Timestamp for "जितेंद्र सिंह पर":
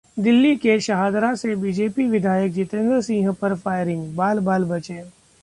2.51-3.55